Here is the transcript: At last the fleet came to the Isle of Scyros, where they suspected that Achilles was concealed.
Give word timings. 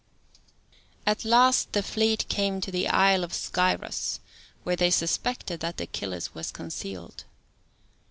At 1.05 1.23
last 1.25 1.73
the 1.73 1.83
fleet 1.83 2.27
came 2.27 2.59
to 2.61 2.71
the 2.71 2.87
Isle 2.87 3.23
of 3.23 3.35
Scyros, 3.35 4.19
where 4.63 4.75
they 4.75 4.89
suspected 4.89 5.59
that 5.59 5.79
Achilles 5.79 6.33
was 6.33 6.49
concealed. 6.51 7.25